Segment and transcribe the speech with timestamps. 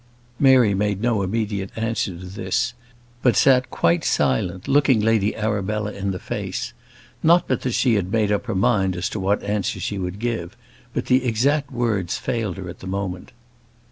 [0.39, 2.73] Mary made no immediate answer to this,
[3.21, 6.73] but sat quite silent, looking Lady Arabella in the face;
[7.21, 10.17] not but that she had made up her mind as to what answer she would
[10.17, 10.57] give,
[10.91, 13.31] but the exact words failed her at the moment.